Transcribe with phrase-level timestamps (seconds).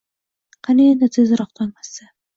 [0.69, 2.11] Qani endi tezroq tong otsa